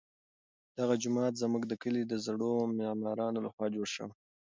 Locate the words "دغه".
0.77-0.93